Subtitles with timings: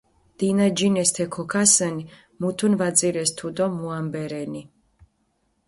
[0.39, 2.03] დინაჯინეს თე ქოქასჷნი,
[2.39, 4.63] მუთუნ ვაძირეს თუდო მუამბე რენი.